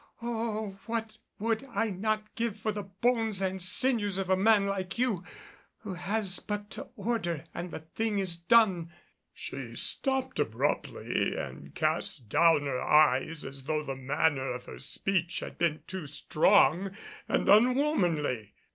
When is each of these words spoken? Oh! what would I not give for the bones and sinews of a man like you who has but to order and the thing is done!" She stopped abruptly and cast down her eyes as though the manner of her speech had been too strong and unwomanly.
Oh! 0.19 0.79
what 0.87 1.19
would 1.37 1.63
I 1.65 1.91
not 1.91 2.33
give 2.33 2.57
for 2.57 2.71
the 2.71 2.81
bones 2.85 3.39
and 3.39 3.61
sinews 3.61 4.17
of 4.17 4.31
a 4.31 4.35
man 4.35 4.65
like 4.65 4.97
you 4.97 5.23
who 5.81 5.93
has 5.93 6.39
but 6.39 6.71
to 6.71 6.87
order 6.95 7.43
and 7.53 7.69
the 7.69 7.81
thing 7.81 8.17
is 8.17 8.35
done!" 8.35 8.91
She 9.31 9.75
stopped 9.75 10.39
abruptly 10.39 11.35
and 11.35 11.75
cast 11.75 12.29
down 12.29 12.61
her 12.63 12.81
eyes 12.81 13.45
as 13.45 13.65
though 13.65 13.83
the 13.83 13.95
manner 13.95 14.51
of 14.55 14.65
her 14.65 14.79
speech 14.79 15.39
had 15.41 15.59
been 15.59 15.83
too 15.85 16.07
strong 16.07 16.95
and 17.27 17.47
unwomanly. 17.47 18.55